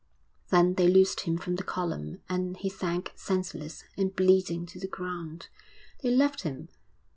[0.49, 4.87] Then they loosed him from the column, and he sank senseless and bleeding to the
[4.87, 5.47] ground.
[6.01, 6.69] They left him.